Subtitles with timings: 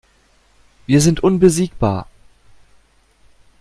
[0.87, 2.07] Wir sind unbesiegbar.